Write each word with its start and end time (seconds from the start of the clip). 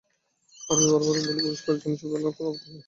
আমি 0.69 0.83
বরাবরই 0.85 1.21
বলি, 1.27 1.41
পুরস্কারের 1.41 1.79
জন্য 1.81 1.95
ছবি 1.99 2.11
বানান, 2.13 2.31
কোনো 2.37 2.49
আপত্তি 2.49 2.67
নেই। 2.67 2.79